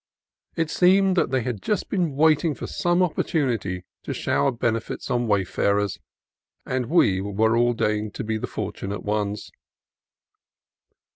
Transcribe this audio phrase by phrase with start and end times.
[0.55, 5.11] It seemed as if they had been just waiting for some opportunity to shower benefits
[5.11, 5.99] on wayfarers,
[6.65, 9.51] and we were ordained to be the fortunate ones.